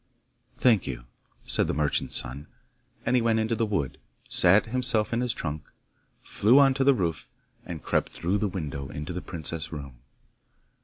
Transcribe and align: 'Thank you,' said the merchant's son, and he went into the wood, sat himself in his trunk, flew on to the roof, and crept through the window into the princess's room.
'Thank 0.57 0.87
you,' 0.87 1.05
said 1.45 1.67
the 1.67 1.75
merchant's 1.75 2.15
son, 2.15 2.47
and 3.05 3.15
he 3.15 3.21
went 3.21 3.37
into 3.37 3.53
the 3.55 3.67
wood, 3.67 3.99
sat 4.27 4.65
himself 4.65 5.13
in 5.13 5.21
his 5.21 5.31
trunk, 5.31 5.61
flew 6.23 6.57
on 6.57 6.73
to 6.73 6.83
the 6.83 6.95
roof, 6.95 7.29
and 7.67 7.83
crept 7.83 8.09
through 8.11 8.39
the 8.39 8.47
window 8.47 8.89
into 8.89 9.13
the 9.13 9.21
princess's 9.21 9.71
room. 9.71 9.97